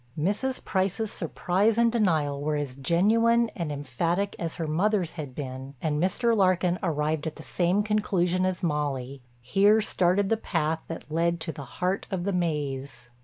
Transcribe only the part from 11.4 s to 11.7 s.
to the